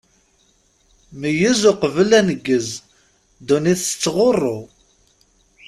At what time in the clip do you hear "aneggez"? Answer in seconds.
2.19-2.67